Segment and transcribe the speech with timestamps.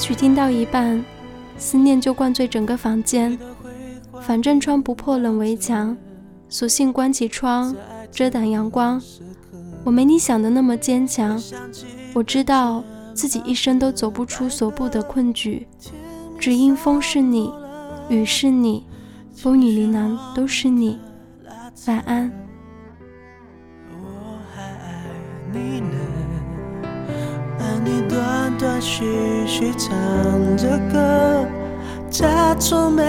[0.00, 1.04] 曲听到一半，
[1.58, 3.38] 思念就灌醉整个房间。
[4.22, 5.96] 反正穿不破冷围墙，
[6.48, 7.74] 索性关起窗，
[8.10, 9.00] 遮挡阳光。
[9.84, 11.40] 我没你想的那么坚强，
[12.14, 12.82] 我知道
[13.14, 15.66] 自己一生都走不出所布的困局，
[16.38, 17.52] 只因风是你，
[18.08, 18.86] 雨是你，
[19.34, 20.98] 风雨琳琅都是你。
[21.86, 22.32] 晚安。
[27.82, 28.69] 你断断
[29.00, 29.06] 继
[29.46, 29.88] 续唱
[30.58, 31.46] 着歌，
[32.10, 33.02] 假装没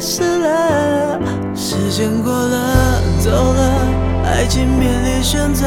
[0.00, 1.20] 事了。
[1.54, 3.80] 时间过了，走了，
[4.24, 5.64] 爱情面临选择。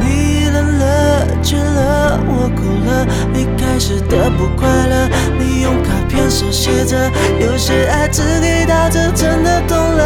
[0.00, 3.04] 你冷了，倦了，我哭了。
[3.34, 6.96] 离开时的不快乐，你用卡片手写着，
[7.38, 10.04] 有些爱只给到这，真的懂了。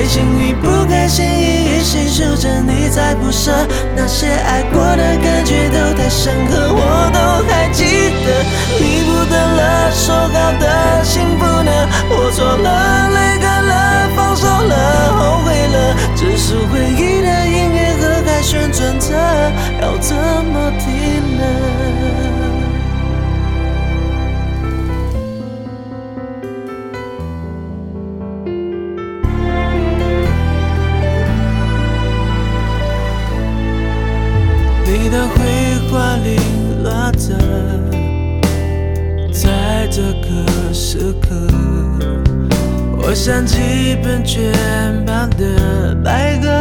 [0.00, 3.52] 开心与不开心一一细数着，你在不舍，
[3.94, 7.84] 那些爱过的感觉都太深刻，我都还记
[8.24, 8.42] 得。
[8.80, 11.70] 你不等了，说好的幸福呢？
[12.08, 12.89] 我错了，
[37.30, 37.38] 的，
[39.32, 40.28] 在这个
[40.72, 41.28] 时刻，
[42.98, 44.52] 我想起喷泉
[45.06, 46.60] 旁的白鸽，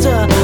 [0.00, 0.41] 着，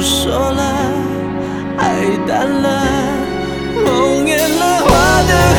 [0.00, 0.62] 说了，
[1.76, 2.68] 爱淡了，
[3.84, 5.57] 梦远了，花的。